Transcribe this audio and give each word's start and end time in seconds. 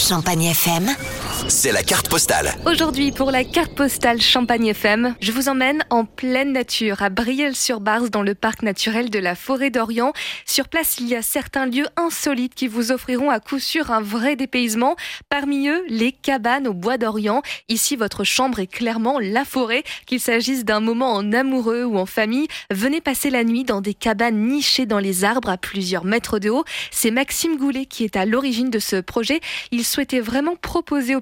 Champagne 0.00 0.50
FM. 0.54 1.19
C'est 1.48 1.72
la 1.72 1.82
carte 1.82 2.08
postale. 2.08 2.54
Aujourd'hui, 2.66 3.12
pour 3.12 3.30
la 3.30 3.44
carte 3.44 3.74
postale 3.74 4.20
Champagne 4.20 4.66
FM, 4.66 5.14
je 5.20 5.32
vous 5.32 5.48
emmène 5.48 5.84
en 5.90 6.04
pleine 6.04 6.52
nature, 6.52 7.02
à 7.02 7.08
Brielle-sur-Barse, 7.08 8.10
dans 8.10 8.22
le 8.22 8.34
parc 8.34 8.62
naturel 8.62 9.10
de 9.10 9.18
la 9.18 9.34
forêt 9.34 9.70
d'Orient. 9.70 10.12
Sur 10.44 10.68
place, 10.68 10.98
il 11.00 11.08
y 11.08 11.16
a 11.16 11.22
certains 11.22 11.66
lieux 11.66 11.86
insolites 11.96 12.54
qui 12.54 12.68
vous 12.68 12.92
offriront 12.92 13.30
à 13.30 13.40
coup 13.40 13.58
sûr 13.58 13.90
un 13.90 14.00
vrai 14.00 14.36
dépaysement. 14.36 14.96
Parmi 15.28 15.68
eux, 15.68 15.82
les 15.88 16.12
cabanes 16.12 16.68
au 16.68 16.74
bois 16.74 16.98
d'Orient. 16.98 17.42
Ici, 17.68 17.96
votre 17.96 18.24
chambre 18.24 18.60
est 18.60 18.66
clairement 18.66 19.18
la 19.18 19.44
forêt. 19.44 19.82
Qu'il 20.06 20.20
s'agisse 20.20 20.64
d'un 20.64 20.80
moment 20.80 21.12
en 21.12 21.32
amoureux 21.32 21.84
ou 21.84 21.98
en 21.98 22.06
famille, 22.06 22.48
venez 22.70 23.00
passer 23.00 23.30
la 23.30 23.44
nuit 23.44 23.64
dans 23.64 23.80
des 23.80 23.94
cabanes 23.94 24.48
nichées 24.48 24.86
dans 24.86 24.98
les 24.98 25.24
arbres 25.24 25.50
à 25.50 25.56
plusieurs 25.56 26.04
mètres 26.04 26.38
de 26.38 26.50
haut. 26.50 26.64
C'est 26.90 27.10
Maxime 27.10 27.56
Goulet 27.56 27.86
qui 27.86 28.04
est 28.04 28.16
à 28.16 28.26
l'origine 28.26 28.70
de 28.70 28.78
ce 28.78 28.96
projet. 29.00 29.40
Il 29.70 29.84
souhaitait 29.84 30.20
vraiment 30.20 30.56
proposer 30.56 31.16
au 31.16 31.20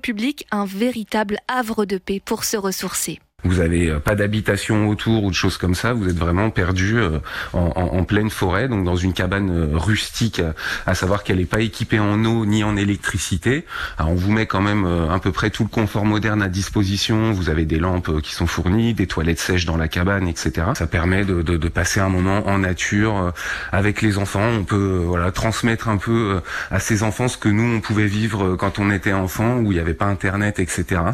un 0.50 0.64
véritable 0.64 1.39
havre 1.48 1.85
de 1.85 1.98
paix 1.98 2.21
pour 2.25 2.44
se 2.44 2.57
ressourcer. 2.57 3.21
Vous 3.44 3.60
avez 3.60 3.88
euh, 3.88 4.00
pas 4.00 4.16
d'habitation 4.16 4.88
autour 4.88 5.22
ou 5.22 5.30
de 5.30 5.34
choses 5.34 5.58
comme 5.58 5.76
ça, 5.76 5.92
vous 5.92 6.08
êtes 6.08 6.18
vraiment 6.18 6.50
perdu 6.50 6.98
euh, 6.98 7.20
en, 7.52 7.72
en, 7.76 7.98
en, 7.98 8.02
pleine 8.02 8.30
forêt, 8.30 8.66
donc 8.66 8.84
dans 8.84 8.96
une 8.96 9.12
cabane 9.12 9.50
euh, 9.50 9.78
rustique, 9.78 10.42
à 10.86 10.96
savoir 10.96 11.22
qu'elle 11.22 11.36
n'est 11.36 11.44
pas 11.44 11.61
équipée 11.61 12.00
en 12.00 12.24
eau 12.24 12.44
ni 12.46 12.64
en 12.64 12.76
électricité. 12.76 13.64
Alors 13.96 14.11
on 14.11 14.16
vous 14.16 14.32
met 14.32 14.46
quand 14.46 14.61
même 14.61 14.84
à 14.84 15.20
peu 15.20 15.30
près 15.30 15.50
tout 15.50 15.62
le 15.62 15.68
confort 15.68 16.04
moderne 16.04 16.42
à 16.42 16.48
disposition. 16.48 17.30
Vous 17.30 17.48
avez 17.48 17.64
des 17.64 17.78
lampes 17.78 18.20
qui 18.22 18.34
sont 18.34 18.48
fournies, 18.48 18.92
des 18.92 19.06
toilettes 19.06 19.39
sèches 19.39 19.66
dans 19.66 19.76
la 19.76 19.86
cabane, 19.86 20.26
etc. 20.26 20.66
Ça 20.75 20.89
permet 20.89 21.25
de, 21.25 21.42
de, 21.42 21.56
de 21.56 21.68
passer 21.68 22.00
un 22.00 22.08
moment 22.08 22.48
en 22.48 22.58
nature 22.58 23.32
avec 23.70 24.02
les 24.02 24.18
enfants. 24.18 24.48
On 24.48 24.64
peut 24.64 25.02
voilà 25.06 25.30
transmettre 25.30 25.89
un 25.89 25.96
peu 25.96 26.40
à 26.72 26.80
ces 26.80 27.04
enfants 27.04 27.28
ce 27.28 27.39
que 27.39 27.48
nous 27.48 27.76
on 27.76 27.80
pouvait 27.80 28.06
vivre 28.06 28.56
quand 28.56 28.80
on 28.80 28.90
était 28.90 29.12
enfant, 29.12 29.58
où 29.58 29.70
il 29.70 29.76
n'y 29.76 29.80
avait 29.80 29.94
pas 29.94 30.06
internet, 30.06 30.58
etc 30.58 31.12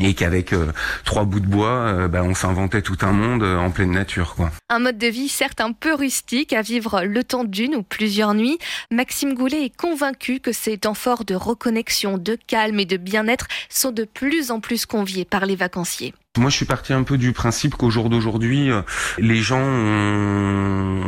et 0.00 0.14
qu'avec 0.14 0.52
euh, 0.52 0.72
trois 1.04 1.24
bouts 1.24 1.40
de 1.40 1.46
bois, 1.46 1.68
euh, 1.68 2.08
bah, 2.08 2.22
on 2.22 2.34
s'inventait 2.34 2.82
tout 2.82 2.98
un 3.02 3.12
monde 3.12 3.42
euh, 3.42 3.56
en 3.56 3.70
pleine 3.70 3.90
nature. 3.90 4.34
Quoi. 4.34 4.50
Un 4.68 4.78
mode 4.78 4.98
de 4.98 5.06
vie 5.06 5.28
certes 5.28 5.60
un 5.60 5.72
peu 5.72 5.94
rustique, 5.94 6.52
à 6.52 6.62
vivre 6.62 7.02
le 7.04 7.24
temps 7.24 7.44
d'une 7.44 7.74
ou 7.74 7.82
plusieurs 7.82 8.34
nuits. 8.34 8.58
Maxime 8.90 9.34
Goulet 9.34 9.64
est 9.64 9.76
convaincu 9.76 10.40
que 10.40 10.52
ces 10.52 10.78
temps 10.78 10.94
forts 10.94 11.24
de 11.24 11.34
reconnexion, 11.34 12.18
de 12.18 12.38
calme 12.46 12.80
et 12.80 12.84
de 12.84 12.96
bien-être 12.96 13.46
sont 13.68 13.92
de 13.92 14.04
plus 14.04 14.50
en 14.50 14.60
plus 14.60 14.86
conviés 14.86 15.24
par 15.24 15.46
les 15.46 15.56
vacanciers. 15.56 16.14
Moi, 16.36 16.50
je 16.50 16.56
suis 16.56 16.66
parti 16.66 16.92
un 16.92 17.02
peu 17.02 17.18
du 17.18 17.32
principe 17.32 17.74
qu'au 17.74 17.90
jour 17.90 18.10
d'aujourd'hui, 18.10 18.70
les 19.18 19.36
gens 19.36 19.60
ont, 19.60 21.07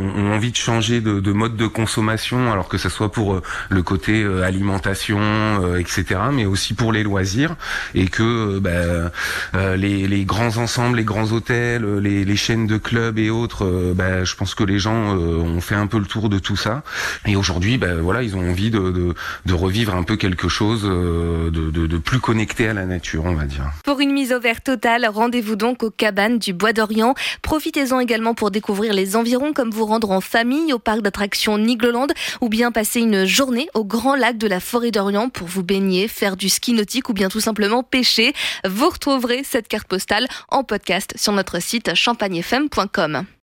de 0.51 0.57
changer 0.57 1.01
de, 1.01 1.19
de, 1.19 1.31
mode 1.31 1.55
de 1.55 1.67
consommation, 1.67 2.51
alors 2.51 2.67
que 2.67 2.77
ce 2.77 2.89
soit 2.89 3.11
pour 3.11 3.41
le 3.69 3.83
côté 3.83 4.23
alimentation, 4.43 5.19
etc., 5.77 6.19
mais 6.31 6.45
aussi 6.45 6.73
pour 6.73 6.91
les 6.91 7.03
loisirs, 7.03 7.55
et 7.95 8.07
que 8.07 8.59
bah, 8.59 9.11
les, 9.75 10.25
grands 10.25 10.57
ensembles, 10.57 10.97
les 10.97 11.03
grands 11.03 11.31
hôtels, 11.31 11.85
les, 11.99 12.35
chaînes 12.35 12.67
de 12.67 12.77
clubs 12.77 13.19
et 13.19 13.29
autres, 13.29 13.93
bah, 13.95 14.23
je 14.23 14.35
pense 14.35 14.55
que 14.55 14.63
les 14.63 14.79
gens 14.79 15.15
ont 15.15 15.61
fait 15.61 15.75
un 15.75 15.87
peu 15.87 15.99
le 15.99 16.05
tour 16.05 16.29
de 16.29 16.39
tout 16.39 16.55
ça, 16.55 16.83
et 17.25 17.35
aujourd'hui, 17.35 17.77
bah, 17.77 17.95
voilà, 18.01 18.23
ils 18.23 18.35
ont 18.35 18.49
envie 18.49 18.71
de, 18.71 19.13
revivre 19.51 19.95
un 19.95 20.03
peu 20.03 20.15
quelque 20.15 20.47
chose 20.47 20.83
de, 20.83 21.49
de 21.49 21.97
plus 21.97 22.19
connecté 22.19 22.67
à 22.67 22.73
la 22.73 22.85
nature, 22.85 23.25
on 23.25 23.35
va 23.35 23.45
dire. 23.45 23.65
Pour 23.83 23.99
une 23.99 24.11
mise 24.11 24.33
au 24.33 24.39
vert 24.39 24.61
totale, 24.61 25.05
Rendez-vous 25.21 25.55
donc 25.55 25.83
aux 25.83 25.91
cabanes 25.91 26.39
du 26.39 26.51
Bois 26.51 26.73
d'Orient. 26.73 27.13
Profitez-en 27.41 27.99
également 27.99 28.33
pour 28.33 28.49
découvrir 28.49 28.93
les 28.93 29.15
environs, 29.15 29.53
comme 29.53 29.69
vous 29.69 29.85
rendre 29.85 30.11
en 30.11 30.21
au 30.73 30.79
parc 30.79 31.01
d'attractions 31.01 31.57
Nigloland 31.57 32.07
ou 32.41 32.49
bien 32.49 32.71
passer 32.71 32.99
une 32.99 33.25
journée 33.25 33.67
au 33.73 33.85
grand 33.85 34.15
lac 34.15 34.37
de 34.37 34.47
la 34.47 34.59
forêt 34.59 34.91
d'Orient 34.91 35.29
pour 35.29 35.47
vous 35.47 35.63
baigner, 35.63 36.07
faire 36.07 36.35
du 36.35 36.49
ski 36.49 36.73
nautique 36.73 37.09
ou 37.09 37.13
bien 37.13 37.29
tout 37.29 37.39
simplement 37.39 37.83
pêcher. 37.83 38.33
Vous 38.67 38.89
retrouverez 38.89 39.43
cette 39.43 39.67
carte 39.67 39.87
postale 39.87 40.27
en 40.49 40.63
podcast 40.63 41.13
sur 41.15 41.31
notre 41.33 41.61
site 41.61 41.93
champagnefm.com. 41.93 43.25